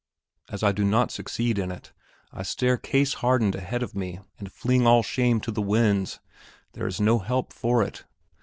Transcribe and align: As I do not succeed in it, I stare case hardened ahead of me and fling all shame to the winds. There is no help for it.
As 0.49 0.63
I 0.63 0.71
do 0.71 0.83
not 0.83 1.11
succeed 1.11 1.59
in 1.59 1.71
it, 1.71 1.93
I 2.33 2.41
stare 2.41 2.75
case 2.75 3.13
hardened 3.21 3.53
ahead 3.53 3.83
of 3.83 3.93
me 3.93 4.19
and 4.39 4.51
fling 4.51 4.87
all 4.87 5.03
shame 5.03 5.39
to 5.41 5.51
the 5.51 5.61
winds. 5.61 6.19
There 6.73 6.87
is 6.87 6.99
no 6.99 7.19
help 7.19 7.53
for 7.53 7.83
it. 7.83 8.03